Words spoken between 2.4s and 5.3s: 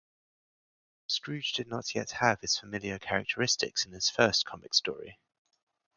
his familiar characteristics in his first comic story.